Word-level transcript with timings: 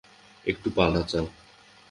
একটু 0.45 0.67
পা 0.75 0.85
নাচাও। 0.89 1.25